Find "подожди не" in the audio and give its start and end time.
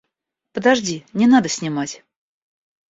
0.53-1.27